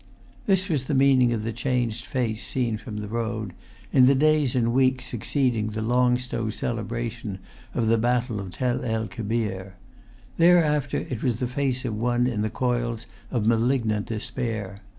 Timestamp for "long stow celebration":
5.83-7.37